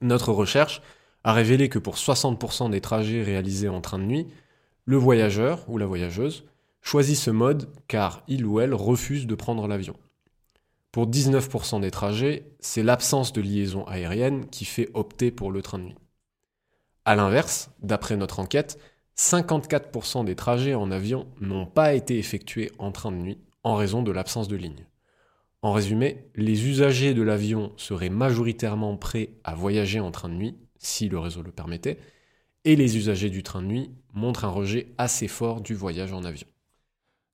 Notre 0.00 0.32
recherche 0.32 0.80
a 1.24 1.34
révélé 1.34 1.68
que 1.68 1.78
pour 1.78 1.96
60% 1.96 2.70
des 2.70 2.80
trajets 2.80 3.22
réalisés 3.22 3.68
en 3.68 3.82
train 3.82 3.98
de 3.98 4.04
nuit, 4.04 4.26
le 4.88 4.96
voyageur 4.96 5.68
ou 5.68 5.76
la 5.76 5.84
voyageuse 5.84 6.44
choisit 6.80 7.14
ce 7.14 7.30
mode 7.30 7.68
car 7.88 8.22
il 8.26 8.46
ou 8.46 8.58
elle 8.58 8.72
refuse 8.72 9.26
de 9.26 9.34
prendre 9.34 9.68
l'avion. 9.68 9.94
Pour 10.92 11.10
19% 11.10 11.82
des 11.82 11.90
trajets, 11.90 12.46
c'est 12.58 12.82
l'absence 12.82 13.34
de 13.34 13.42
liaison 13.42 13.84
aérienne 13.84 14.48
qui 14.48 14.64
fait 14.64 14.88
opter 14.94 15.30
pour 15.30 15.52
le 15.52 15.60
train 15.60 15.78
de 15.78 15.84
nuit. 15.84 15.98
A 17.04 17.16
l'inverse, 17.16 17.70
d'après 17.82 18.16
notre 18.16 18.40
enquête, 18.40 18.78
54% 19.18 20.24
des 20.24 20.34
trajets 20.34 20.74
en 20.74 20.90
avion 20.90 21.26
n'ont 21.38 21.66
pas 21.66 21.92
été 21.92 22.18
effectués 22.18 22.72
en 22.78 22.90
train 22.90 23.12
de 23.12 23.18
nuit 23.18 23.38
en 23.64 23.74
raison 23.74 24.02
de 24.02 24.10
l'absence 24.10 24.48
de 24.48 24.56
ligne. 24.56 24.86
En 25.60 25.74
résumé, 25.74 26.30
les 26.34 26.66
usagers 26.66 27.12
de 27.12 27.20
l'avion 27.20 27.74
seraient 27.76 28.08
majoritairement 28.08 28.96
prêts 28.96 29.34
à 29.44 29.54
voyager 29.54 30.00
en 30.00 30.12
train 30.12 30.30
de 30.30 30.34
nuit, 30.34 30.56
si 30.78 31.10
le 31.10 31.18
réseau 31.18 31.42
le 31.42 31.52
permettait, 31.52 31.98
et 32.64 32.76
les 32.76 32.96
usagers 32.96 33.30
du 33.30 33.42
train 33.42 33.62
de 33.62 33.66
nuit 33.66 33.90
montrent 34.14 34.44
un 34.44 34.50
rejet 34.50 34.94
assez 34.98 35.28
fort 35.28 35.60
du 35.60 35.74
voyage 35.74 36.12
en 36.12 36.24
avion. 36.24 36.46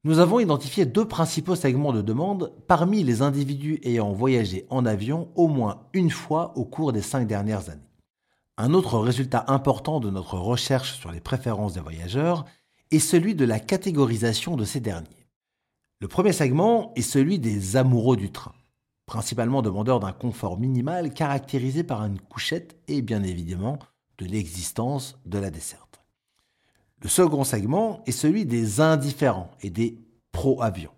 Nous 0.04 0.19
avons 0.19 0.38
identifié 0.38 0.85
deux 0.85 1.09
principaux 1.09 1.57
segments 1.57 1.95
de 1.95 2.02
demande 2.02 2.52
parmi 2.66 3.02
les 3.02 3.23
individus 3.23 3.81
ayant 3.85 4.12
voyagé 4.12 4.66
en 4.69 4.85
avion 4.85 5.31
au 5.35 5.49
moins 5.49 5.87
une 5.95 6.11
fois 6.11 6.52
au 6.57 6.66
cours 6.66 6.93
des 6.93 7.00
cinq 7.00 7.26
dernières 7.26 7.71
années. 7.71 7.81
Un 8.59 8.75
autre 8.75 8.99
résultat 8.99 9.47
important 9.49 10.00
de 10.00 10.11
notre 10.11 10.37
recherche 10.37 10.99
sur 10.99 11.11
les 11.11 11.21
préférences 11.21 11.73
des 11.73 11.81
voyageurs 11.81 12.45
est 12.90 12.99
celui 12.99 13.35
de 13.35 13.47
la 13.47 13.59
catégorisation 13.59 14.57
de 14.57 14.64
ces 14.64 14.81
derniers. 14.81 15.26
Le 16.00 16.09
premier 16.09 16.33
segment 16.33 16.93
est 16.97 17.02
celui 17.02 17.38
des 17.38 17.76
amoureux 17.76 18.19
du 18.19 18.31
train, 18.31 18.52
principalement 19.07 19.62
demandeurs 19.62 20.00
d'un 20.00 20.12
confort 20.12 20.61
minimal 20.61 21.14
caractérisé 21.14 21.83
par 21.83 22.04
une 22.04 22.21
couchette 22.21 22.76
et 22.88 23.00
bien 23.00 23.23
évidemment 23.23 23.78
de 24.18 24.26
l'existence 24.26 25.18
de 25.26 25.38
la 25.38 25.50
desserte. 25.50 26.02
Le 27.02 27.09
second 27.09 27.44
segment 27.44 28.02
est 28.06 28.12
celui 28.12 28.47
des 28.47 28.80
indifférents 28.80 29.50
et 29.61 29.71
des 29.71 29.99
pro-avions. 30.33 30.94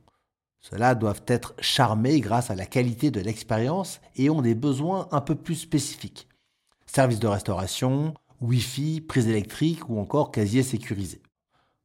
Ceux-là 0.60 0.94
doivent 0.94 1.24
être 1.26 1.54
charmés 1.60 2.20
grâce 2.20 2.50
à 2.50 2.54
la 2.54 2.66
qualité 2.66 3.10
de 3.10 3.20
l'expérience 3.20 4.00
et 4.16 4.30
ont 4.30 4.42
des 4.42 4.54
besoins 4.54 5.08
un 5.12 5.20
peu 5.20 5.34
plus 5.34 5.54
spécifiques. 5.54 6.28
Services 6.86 7.20
de 7.20 7.26
restauration, 7.26 8.14
Wi-Fi, 8.40 9.00
prise 9.00 9.28
électrique 9.28 9.88
ou 9.88 9.98
encore 9.98 10.30
casier 10.30 10.62
sécurisé. 10.62 11.22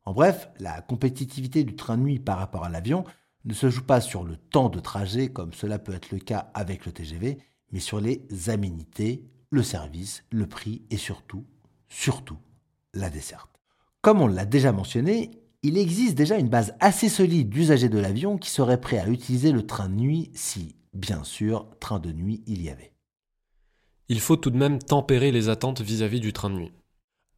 En 0.04 0.14
bref, 0.14 0.50
la 0.60 0.82
compétitivité 0.82 1.64
du 1.64 1.76
train 1.76 1.98
de 1.98 2.04
nuit 2.04 2.20
par 2.20 2.38
rapport 2.38 2.64
à 2.64 2.70
l'avion 2.70 3.04
ne 3.46 3.54
se 3.54 3.70
joue 3.70 3.84
pas 3.84 4.02
sur 4.02 4.24
le 4.24 4.36
temps 4.36 4.70
de 4.70 4.80
trajet 4.80 5.30
comme 5.30 5.54
cela 5.54 5.80
peut 5.80 5.94
être 5.94 6.12
le 6.12 6.20
cas 6.20 6.52
avec 6.54 6.86
le 6.86 6.92
TGV, 6.92 7.38
mais 7.72 7.80
sur 7.80 8.00
les 8.00 8.28
aménités, 8.50 9.26
le 9.52 9.64
service, 9.64 10.24
le 10.32 10.48
prix 10.48 10.82
et 10.90 10.98
surtout, 10.98 11.46
surtout, 11.90 12.38
la 12.94 13.10
desserte. 13.10 13.50
Comme 14.02 14.22
on 14.22 14.28
l'a 14.28 14.46
déjà 14.46 14.72
mentionné, 14.72 15.30
il 15.62 15.78
existe 15.78 16.16
déjà 16.16 16.38
une 16.38 16.50
base 16.50 16.74
assez 16.80 17.10
solide 17.10 17.50
d'usagers 17.50 17.90
de 17.90 18.00
l'avion 18.00 18.38
qui 18.38 18.50
seraient 18.50 18.82
prêts 18.82 18.98
à 18.98 19.08
utiliser 19.08 19.52
le 19.52 19.68
train 19.68 19.90
de 19.90 19.96
nuit 19.96 20.32
si, 20.34 20.76
bien 20.94 21.24
sûr, 21.24 21.68
train 21.80 22.00
de 22.00 22.12
nuit 22.12 22.42
il 22.48 22.64
y 22.64 22.70
avait. 22.70 22.94
Il 24.08 24.20
faut 24.20 24.38
tout 24.38 24.50
de 24.50 24.58
même 24.58 24.80
tempérer 24.80 25.32
les 25.32 25.50
attentes 25.50 25.82
vis-à-vis 25.82 26.18
-vis 26.18 26.22
du 26.22 26.34
train 26.34 26.50
de 26.50 26.56
nuit. 26.56 26.72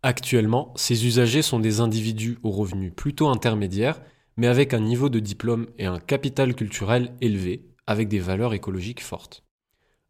Actuellement, 0.04 0.74
ces 0.76 1.06
usagers 1.06 1.42
sont 1.42 1.60
des 1.60 1.80
individus 1.80 2.38
aux 2.44 2.52
revenus 2.52 2.94
plutôt 2.96 3.28
intermédiaires, 3.28 4.02
mais 4.38 4.48
avec 4.48 4.74
un 4.74 4.80
niveau 4.80 5.10
de 5.10 5.20
diplôme 5.20 5.68
et 5.78 5.86
un 5.86 6.00
capital 6.00 6.56
culturel 6.56 7.14
élevé, 7.22 7.66
avec 7.88 8.08
des 8.08 8.20
valeurs 8.20 8.54
écologiques 8.54 9.04
fortes. 9.04 9.44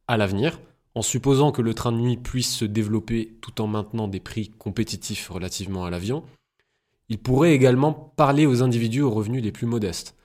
À 0.07 0.17
l'avenir, 0.17 0.60
en 0.95 1.01
supposant 1.01 1.51
que 1.51 1.62
le 1.62 1.73
train 1.73 1.91
de 1.91 1.97
nuit 1.97 2.17
puisse 2.17 2.55
se 2.55 2.65
développer 2.65 3.38
tout 3.41 3.62
en 3.62 3.67
maintenant 3.67 4.07
des 4.07 4.19
prix 4.19 4.50
compétitifs 4.50 5.29
relativement 5.29 5.85
à 5.85 5.89
l'avion, 5.89 6.23
il 7.09 7.17
pourrait 7.17 7.53
également 7.53 7.93
parler 7.93 8.45
aux 8.45 8.63
individus 8.63 9.01
aux 9.01 9.12
revenus 9.12 9.43
les 9.43 9.51
plus 9.51 9.67
modestes. 9.67 10.15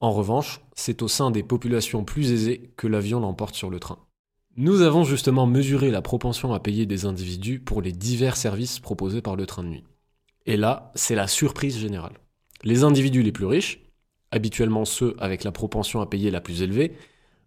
En 0.00 0.12
revanche, 0.12 0.60
c'est 0.74 1.02
au 1.02 1.08
sein 1.08 1.30
des 1.30 1.42
populations 1.42 2.04
plus 2.04 2.32
aisées 2.32 2.70
que 2.76 2.86
l'avion 2.86 3.20
l'emporte 3.20 3.54
sur 3.54 3.70
le 3.70 3.80
train. 3.80 3.98
Nous 4.56 4.82
avons 4.82 5.04
justement 5.04 5.46
mesuré 5.46 5.90
la 5.90 6.02
propension 6.02 6.52
à 6.52 6.60
payer 6.60 6.86
des 6.86 7.04
individus 7.04 7.60
pour 7.60 7.82
les 7.82 7.92
divers 7.92 8.36
services 8.36 8.80
proposés 8.80 9.22
par 9.22 9.36
le 9.36 9.46
train 9.46 9.62
de 9.62 9.68
nuit. 9.68 9.84
Et 10.46 10.56
là, 10.56 10.92
c'est 10.94 11.14
la 11.14 11.28
surprise 11.28 11.78
générale. 11.78 12.18
Les 12.64 12.82
individus 12.82 13.22
les 13.22 13.32
plus 13.32 13.44
riches, 13.46 13.80
habituellement 14.30 14.84
ceux 14.84 15.14
avec 15.18 15.44
la 15.44 15.52
propension 15.52 16.00
à 16.00 16.06
payer 16.06 16.30
la 16.30 16.40
plus 16.40 16.62
élevée, 16.62 16.96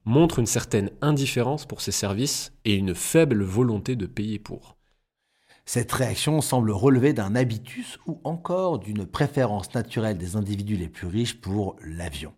montrent 0.05 0.39
une 0.39 0.45
certaine 0.45 0.89
indifférence 1.01 1.65
pour 1.65 1.81
ces 1.81 1.91
services 1.91 2.51
et 2.65 2.75
une 2.75 2.95
faible 2.95 3.43
volonté 3.43 3.95
de 3.95 4.05
payer 4.05 4.39
pour. 4.39 4.77
Cette 5.65 5.91
réaction 5.91 6.41
semble 6.41 6.71
relever 6.71 7.13
d'un 7.13 7.35
habitus 7.35 7.99
ou 8.07 8.19
encore 8.23 8.79
d'une 8.79 9.05
préférence 9.05 9.73
naturelle 9.73 10.17
des 10.17 10.35
individus 10.35 10.75
les 10.75 10.89
plus 10.89 11.07
riches 11.07 11.39
pour 11.39 11.75
l'avion, 11.83 12.33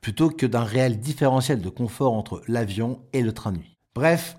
plutôt 0.00 0.30
que 0.30 0.46
d'un 0.46 0.62
réel 0.62 1.00
différentiel 1.00 1.60
de 1.60 1.68
confort 1.68 2.14
entre 2.14 2.42
l'avion 2.46 3.02
et 3.12 3.22
le 3.22 3.32
train 3.32 3.52
de 3.52 3.58
nuit. 3.58 3.78
Bref, 3.94 4.38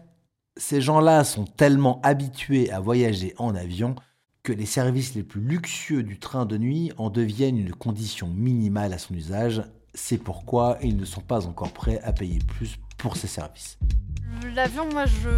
ces 0.57 0.81
gens-là 0.81 1.23
sont 1.23 1.45
tellement 1.45 1.99
habitués 2.01 2.71
à 2.71 2.79
voyager 2.79 3.33
en 3.37 3.55
avion 3.55 3.95
que 4.43 4.53
les 4.53 4.65
services 4.65 5.15
les 5.15 5.23
plus 5.23 5.41
luxueux 5.41 6.03
du 6.03 6.17
train 6.17 6.45
de 6.45 6.57
nuit 6.57 6.91
en 6.97 7.09
deviennent 7.09 7.57
une 7.57 7.75
condition 7.75 8.27
minimale 8.27 8.93
à 8.93 8.97
son 8.97 9.13
usage. 9.13 9.63
C'est 9.93 10.17
pourquoi 10.17 10.77
ils 10.81 10.95
ne 10.95 11.05
sont 11.05 11.21
pas 11.21 11.47
encore 11.47 11.71
prêts 11.71 11.99
à 12.03 12.13
payer 12.13 12.39
plus 12.39 12.77
pour 12.97 13.17
ces 13.17 13.27
services. 13.27 13.77
L'avion, 14.55 14.89
moi, 14.91 15.05
je... 15.05 15.29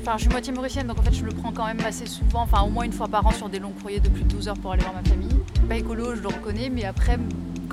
Enfin, 0.00 0.16
je 0.16 0.22
suis 0.22 0.30
moitié 0.30 0.52
mauricienne, 0.52 0.86
donc 0.86 0.98
en 0.98 1.02
fait, 1.02 1.14
je 1.14 1.24
le 1.24 1.32
prends 1.32 1.52
quand 1.52 1.66
même 1.66 1.80
assez 1.80 2.06
souvent, 2.06 2.42
enfin, 2.42 2.62
au 2.62 2.68
moins 2.68 2.84
une 2.84 2.92
fois 2.92 3.08
par 3.08 3.26
an 3.26 3.30
sur 3.30 3.48
des 3.48 3.58
longs 3.58 3.72
courriers 3.72 4.00
de 4.00 4.08
plus 4.08 4.22
de 4.22 4.28
12 4.28 4.48
heures 4.48 4.58
pour 4.58 4.72
aller 4.72 4.82
voir 4.82 4.94
ma 4.94 5.02
famille. 5.02 5.34
Pas 5.68 5.76
écolo, 5.76 6.14
je 6.14 6.20
le 6.20 6.28
reconnais, 6.28 6.68
mais 6.68 6.84
après, 6.84 7.18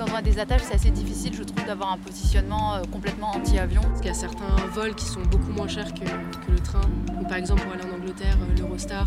quand 0.02 0.14
on 0.14 0.16
a 0.16 0.22
des 0.22 0.40
attaches, 0.40 0.62
c'est 0.64 0.74
assez 0.74 0.90
difficile, 0.90 1.34
je 1.36 1.44
trouve, 1.44 1.64
d'avoir 1.66 1.92
un 1.92 1.98
positionnement 1.98 2.76
euh, 2.76 2.82
complètement 2.92 3.32
anti-avion. 3.36 3.82
Parce 3.82 4.00
qu'il 4.00 4.08
y 4.08 4.12
a 4.12 4.16
certains 4.16 4.56
vols 4.74 4.96
qui 4.96 5.06
sont 5.06 5.22
beaucoup 5.30 5.52
moins 5.52 5.68
chers 5.68 5.94
que, 5.94 6.06
le 6.52 6.60
train. 6.60 6.82
par 7.30 7.38
exemple, 7.38 7.62
pour 7.62 7.74
aller 7.74 7.84
en 7.86 7.96
Angleterre, 7.96 8.36
euh, 8.42 8.58
l'Eurostar, 8.58 9.06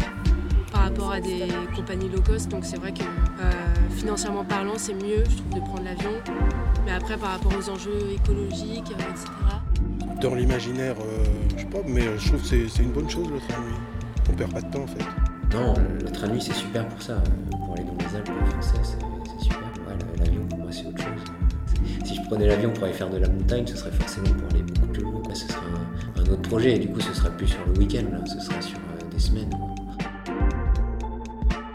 par 0.73 0.83
rapport 0.83 1.11
à 1.11 1.21
des 1.21 1.49
compagnies 1.75 2.09
low 2.09 2.21
cost. 2.21 2.49
Donc 2.49 2.65
c'est 2.65 2.77
vrai 2.77 2.93
que 2.93 3.03
euh, 3.03 3.51
financièrement 3.97 4.45
parlant, 4.45 4.75
c'est 4.77 4.95
mieux, 4.95 5.25
je 5.29 5.37
trouve, 5.37 5.55
de 5.55 5.61
prendre 5.61 5.83
l'avion. 5.83 6.13
Mais 6.85 6.93
après, 6.93 7.17
par 7.17 7.33
rapport 7.33 7.53
aux 7.59 7.71
enjeux 7.71 8.13
écologiques, 8.15 8.93
etc. 8.93 9.27
Dans 10.21 10.35
l'imaginaire, 10.37 10.95
je 11.57 11.63
sais 11.63 11.67
pas, 11.67 11.79
mais 11.87 12.03
je 12.19 12.29
trouve 12.29 12.41
que 12.41 12.69
c'est 12.69 12.83
une 12.83 12.93
bonne 12.93 13.11
chose 13.11 13.29
le 13.29 13.41
train 13.41 13.61
de 13.61 13.67
nuit. 13.67 13.81
On 14.31 14.33
perd 14.33 14.53
pas 14.53 14.61
de 14.61 14.71
temps 14.71 14.83
en 14.83 14.87
fait. 14.87 15.05
Non, 15.53 15.75
le 16.01 16.11
train 16.11 16.29
de 16.29 16.35
nuit 16.35 16.41
c'est 16.41 16.55
super 16.55 16.87
pour 16.89 17.03
ça. 17.03 17.17
Pour 17.51 17.75
aller 17.75 17.85
dans 17.85 17.97
les 17.99 18.17
Alpes 18.17 18.31
françaises, 18.51 18.97
c'est 19.25 19.45
super. 19.45 19.59
L'avion 20.19 20.44
pour 20.44 20.44
moi 20.44 20.44
c'est 20.75 20.87
autre 20.87 21.03
chose. 21.03 22.23
prenais 22.29 22.47
l'avion 22.47 22.73
pour 22.73 22.85
aller 22.85 22.93
faire 22.93 23.11
de 23.11 23.19
la 23.19 23.29
montagne, 23.29 23.67
ce 23.67 23.77
serait 23.77 23.93
forcément 23.93 24.33
pour 24.33 24.49
aller 24.51 24.63
beaucoup 24.63 24.87
plus 24.89 25.03
loin. 25.03 25.23
Ce 25.33 25.47
serait 25.47 25.61
un, 26.17 26.27
autre 26.27 26.43
projet 26.43 26.77
et 26.77 26.79
du 26.79 26.89
coup 26.89 27.01
ce 27.01 27.15
sera 27.15 27.31
plus 27.31 27.47
sur 27.47 27.65
le 27.67 27.79
week-end, 27.79 28.05
ce 28.27 28.41
sera 28.41 28.61
sur 28.61 28.79
euh, 28.79 29.11
des 29.11 29.19
semaines. 29.19 29.51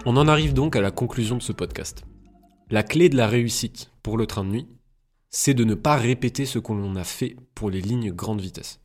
On 0.06 0.18
en 0.18 0.28
arrive 0.28 0.54
donc 0.54 0.76
à 0.76 0.82
la 0.82 0.92
conclusion 0.92 1.38
de 1.38 1.42
ce 1.42 1.52
podcast. 1.52 2.04
La 2.70 2.84
clé 2.84 3.10
de 3.10 3.18
la 3.18 3.28
réussite 3.28 3.92
pour 4.04 4.18
le 4.18 4.28
train 4.28 4.44
de 4.44 4.50
nuit, 4.50 4.68
c'est 5.30 5.54
de 5.54 5.64
ne 5.64 5.76
pas 5.76 5.96
répéter 5.96 6.46
ce 6.46 6.60
que 6.60 6.74
l'on 6.74 6.96
a 6.96 7.04
fait 7.04 7.36
pour 7.56 7.70
les 7.70 7.82
lignes 7.82 8.12
grande 8.12 8.42
vitesse. 8.42 8.80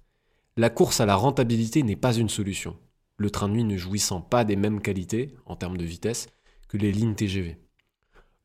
La 0.57 0.71
course 0.71 1.01
à 1.01 1.07
la 1.07 1.17
rentabilité 1.17 1.83
n'est 1.83 1.97
pas 1.97 2.15
une 2.15 2.29
solution, 2.29 2.77
le 3.17 3.31
train 3.31 3.49
de 3.49 3.55
nuit 3.55 3.65
ne 3.65 3.77
jouissant 3.77 4.21
pas 4.21 4.45
des 4.45 4.57
mêmes 4.57 4.81
qualités, 4.81 5.35
en 5.47 5.57
termes 5.57 5.77
de 5.77 5.85
vitesse, 5.85 6.29
que 6.69 6.77
les 6.77 6.93
lignes 6.93 7.15
TGV. 7.15 7.64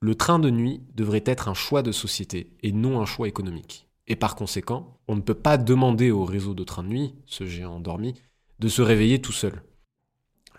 Le 0.01 0.15
train 0.15 0.39
de 0.39 0.49
nuit 0.49 0.81
devrait 0.95 1.23
être 1.25 1.49
un 1.49 1.53
choix 1.53 1.81
de 1.81 1.91
société 1.91 2.53
et 2.63 2.71
non 2.71 3.01
un 3.01 3.05
choix 3.05 3.27
économique. 3.27 3.87
Et 4.07 4.15
par 4.15 4.35
conséquent, 4.35 4.97
on 5.09 5.15
ne 5.17 5.21
peut 5.21 5.33
pas 5.33 5.57
demander 5.57 6.09
au 6.09 6.23
réseau 6.23 6.53
de 6.53 6.63
train 6.63 6.83
de 6.83 6.87
nuit, 6.87 7.15
ce 7.25 7.45
géant 7.45 7.75
endormi, 7.75 8.15
de 8.59 8.69
se 8.69 8.81
réveiller 8.81 9.19
tout 9.19 9.33
seul. 9.33 9.61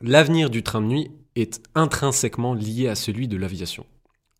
L'avenir 0.02 0.50
du 0.50 0.62
train 0.62 0.82
de 0.82 0.86
nuit 0.86 1.10
est 1.36 1.62
intrinsèquement 1.74 2.52
lié 2.52 2.88
à 2.88 2.94
celui 2.94 3.28
de 3.28 3.38
l'aviation. 3.38 3.86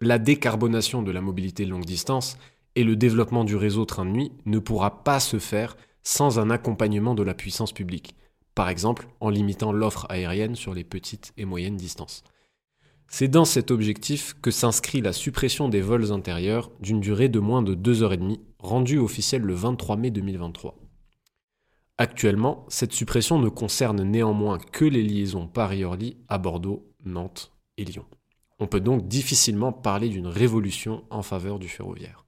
La 0.01 0.19
décarbonation 0.19 1.03
de 1.03 1.13
la 1.13 1.23
mobilité 1.23 1.65
longue 1.65 1.85
distance 1.85 2.37
et 2.75 2.85
le 2.85 2.95
développement 2.95 3.45
du 3.45 3.57
réseau 3.57 3.87
train 3.87 4.05
de 4.05 4.11
nuit 4.11 4.33
ne 4.45 4.59
pourra 4.59 5.03
pas 5.03 5.21
se 5.21 5.39
faire 5.39 5.77
sans 6.03 6.39
un 6.39 6.51
accompagnement 6.51 7.15
de 7.15 7.23
la 7.23 7.35
puissance 7.35 7.73
publique, 7.73 8.15
par 8.55 8.69
exemple 8.69 9.09
en 9.21 9.31
limitant 9.31 9.73
l'offre 9.73 10.07
aérienne 10.09 10.57
sur 10.57 10.75
les 10.75 10.85
petites 10.85 11.33
et 11.37 11.45
moyennes 11.45 11.77
distances. 11.77 12.23
C'est 13.13 13.27
dans 13.27 13.45
cet 13.45 13.73
objectif 13.73 14.37
que 14.41 14.53
s'inscrit 14.53 15.01
la 15.01 15.13
suppression 15.13 15.69
des 15.69 15.81
vols 15.81 16.13
intérieurs 16.13 16.71
d'une 16.81 17.01
durée 17.01 17.29
de 17.29 17.41
moins 17.41 17.61
de 17.61 17.75
2 17.75 18.05
heures 18.05 18.13
et 18.13 18.17
demie, 18.17 18.41
rendue 18.61 18.99
officielle 18.99 19.43
le 19.43 19.53
23 19.53 19.97
mai 19.97 20.13
2023. 20.13 20.79
Actuellement, 21.99 22.65
cette 22.69 22.93
suppression 22.93 23.41
ne 23.41 23.49
concerne 23.49 24.05
néanmoins 24.05 24.59
que 24.59 24.85
les 24.85 25.03
liaisons 25.03 25.49
Paris-Orly 25.49 26.19
à 26.29 26.39
Bordeaux, 26.39 26.89
Nantes 27.05 27.53
et 27.77 27.85
Lyon. 27.85 28.07
On 28.61 28.69
peut 28.69 28.81
donc 28.81 29.09
difficilement 29.09 29.73
parler 29.73 30.09
d'une 30.09 30.29
révolution 30.29 31.03
en 31.11 31.23
faveur 31.23 31.59
du 31.59 31.69
ferroviaire. 31.69 32.27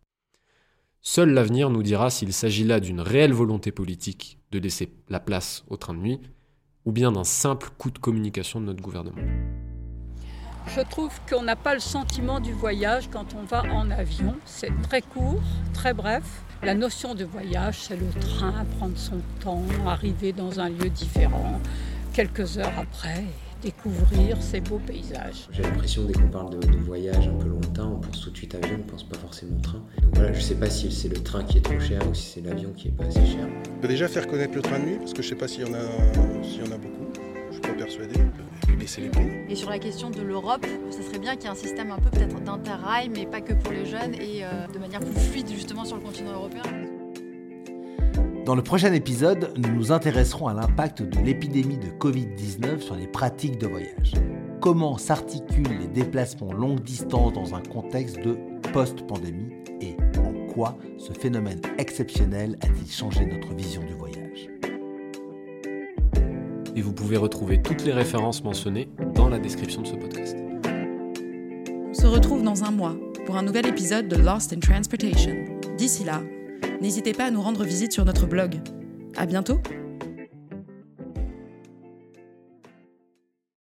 Seul 1.00 1.30
l'avenir 1.30 1.70
nous 1.70 1.84
dira 1.84 2.10
s'il 2.10 2.32
s'agit 2.32 2.64
là 2.64 2.80
d'une 2.80 3.00
réelle 3.00 3.32
volonté 3.32 3.70
politique 3.70 4.40
de 4.50 4.58
laisser 4.58 4.92
la 5.08 5.20
place 5.20 5.64
au 5.68 5.76
train 5.76 5.94
de 5.94 6.00
nuit, 6.00 6.20
ou 6.84 6.90
bien 6.90 7.12
d'un 7.12 7.24
simple 7.24 7.70
coup 7.78 7.92
de 7.92 8.00
communication 8.00 8.60
de 8.60 8.66
notre 8.66 8.82
gouvernement. 8.82 9.22
Je 10.68 10.80
trouve 10.80 11.12
qu'on 11.28 11.42
n'a 11.42 11.56
pas 11.56 11.74
le 11.74 11.80
sentiment 11.80 12.40
du 12.40 12.52
voyage 12.52 13.08
quand 13.10 13.34
on 13.34 13.44
va 13.44 13.62
en 13.74 13.90
avion. 13.90 14.34
C'est 14.44 14.72
très 14.82 15.02
court, 15.02 15.40
très 15.74 15.92
bref. 15.92 16.22
La 16.62 16.74
notion 16.74 17.14
de 17.14 17.24
voyage, 17.24 17.80
c'est 17.80 17.96
le 17.96 18.08
train, 18.20 18.64
prendre 18.78 18.96
son 18.96 19.20
temps, 19.40 19.64
arriver 19.86 20.32
dans 20.32 20.60
un 20.60 20.68
lieu 20.68 20.88
différent, 20.88 21.60
quelques 22.12 22.56
heures 22.56 22.72
après, 22.78 23.24
découvrir 23.62 24.40
ces 24.40 24.60
beaux 24.60 24.78
paysages. 24.78 25.48
J'ai 25.50 25.62
l'impression 25.62 26.04
dès 26.04 26.12
qu'on 26.12 26.28
parle 26.28 26.58
de, 26.58 26.76
voyage 26.76 27.28
un 27.28 27.34
peu 27.34 27.48
lointain, 27.48 27.86
on 27.86 28.00
pense 28.00 28.20
tout 28.20 28.30
de 28.30 28.36
suite 28.36 28.54
avion, 28.54 28.78
on 28.80 28.90
pense 28.90 29.04
pas 29.04 29.18
forcément 29.18 29.58
train. 29.60 29.82
Donc 30.02 30.14
voilà, 30.14 30.32
je 30.32 30.40
sais 30.40 30.54
pas 30.54 30.70
si 30.70 30.92
c'est 30.92 31.08
le 31.08 31.22
train 31.22 31.42
qui 31.42 31.58
est 31.58 31.62
trop 31.62 31.80
cher 31.80 32.00
ou 32.08 32.14
si 32.14 32.32
c'est 32.34 32.40
l'avion 32.40 32.72
qui 32.76 32.88
est 32.88 32.92
pas 32.92 33.04
assez 33.04 33.26
cher. 33.26 33.46
On 33.76 33.80
peut 33.80 33.88
déjà 33.88 34.06
faire 34.06 34.26
connaître 34.26 34.54
le 34.54 34.62
train 34.62 34.78
de 34.78 34.84
nuit, 34.84 34.98
parce 34.98 35.12
que 35.12 35.22
je 35.22 35.28
sais 35.28 35.34
pas 35.34 35.48
s'il 35.48 35.62
y, 35.62 35.70
en 35.70 35.74
a, 35.74 36.44
s'il 36.44 36.64
y 36.64 36.68
en 36.68 36.72
a 36.72 36.78
beaucoup. 36.78 37.11
Persuadé. 37.76 38.14
Baisser 38.78 39.02
les. 39.02 39.52
Et 39.52 39.54
sur 39.54 39.70
la 39.70 39.78
question 39.78 40.10
de 40.10 40.22
l'Europe, 40.22 40.66
ce 40.90 41.02
serait 41.02 41.18
bien 41.18 41.34
qu'il 41.34 41.44
y 41.44 41.46
ait 41.46 41.50
un 41.50 41.54
système 41.54 41.90
un 41.90 41.98
peu 41.98 42.10
peut-être 42.10 42.40
d'interrail, 42.40 43.08
mais 43.08 43.26
pas 43.26 43.40
que 43.40 43.52
pour 43.54 43.72
les 43.72 43.86
jeunes, 43.86 44.14
et 44.14 44.44
euh, 44.44 44.66
de 44.72 44.78
manière 44.78 45.00
plus 45.00 45.12
fluide 45.12 45.48
justement 45.48 45.84
sur 45.84 45.96
le 45.96 46.02
continent 46.02 46.32
européen. 46.32 46.62
Dans 48.44 48.56
le 48.56 48.62
prochain 48.62 48.92
épisode, 48.92 49.52
nous 49.56 49.72
nous 49.72 49.92
intéresserons 49.92 50.48
à 50.48 50.54
l'impact 50.54 51.02
de 51.02 51.20
l'épidémie 51.20 51.78
de 51.78 51.90
Covid-19 51.90 52.80
sur 52.80 52.96
les 52.96 53.06
pratiques 53.06 53.58
de 53.58 53.68
voyage. 53.68 54.14
Comment 54.60 54.98
s'articulent 54.98 55.78
les 55.78 55.86
déplacements 55.86 56.52
longue 56.52 56.80
distance 56.80 57.32
dans 57.32 57.54
un 57.54 57.62
contexte 57.62 58.18
de 58.20 58.36
post-pandémie 58.72 59.52
et 59.80 59.96
en 60.18 60.52
quoi 60.52 60.76
ce 60.98 61.12
phénomène 61.12 61.60
exceptionnel 61.78 62.56
a-t-il 62.62 62.90
changé 62.90 63.26
notre 63.26 63.54
vision 63.54 63.82
du 63.84 63.94
voyage? 63.94 64.21
Et 66.74 66.82
vous 66.82 66.92
pouvez 66.92 67.16
retrouver 67.16 67.60
toutes 67.62 67.84
les 67.84 67.92
références 67.92 68.42
mentionnées 68.42 68.88
dans 69.14 69.28
la 69.28 69.38
description 69.38 69.82
de 69.82 69.86
ce 69.86 69.94
podcast. 69.94 70.36
On 71.90 71.94
se 71.94 72.06
retrouve 72.06 72.42
dans 72.42 72.64
un 72.64 72.70
mois 72.70 72.96
pour 73.26 73.36
un 73.36 73.42
nouvel 73.42 73.66
épisode 73.66 74.08
de 74.08 74.16
Lost 74.16 74.52
in 74.52 74.60
Transportation. 74.60 75.36
D'ici 75.76 76.04
là, 76.04 76.22
n'hésitez 76.80 77.12
pas 77.12 77.26
à 77.26 77.30
nous 77.30 77.42
rendre 77.42 77.64
visite 77.64 77.92
sur 77.92 78.04
notre 78.04 78.26
blog. 78.26 78.56
À 79.16 79.26
bientôt! 79.26 79.58